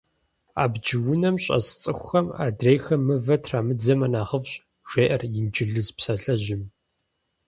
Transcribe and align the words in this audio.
Абдж 0.63 0.87
унэм 1.11 1.35
щӏэс 1.43 1.67
цӏыхухэм 1.81 2.27
адрейхэм 2.45 3.01
мывэ 3.07 3.35
трамыдзэмэ 3.43 4.07
нэхъыфӏщ, 4.11 4.51
жеӏэр 4.91 5.21
инджылыз 5.39 5.87
псалъэжьым. 5.97 6.63